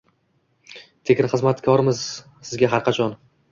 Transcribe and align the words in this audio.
Tekin 1.09 1.29
xizmatkormiz 1.35 2.03
sizga 2.51 2.73
har 2.75 2.87
qachon. 2.91 3.17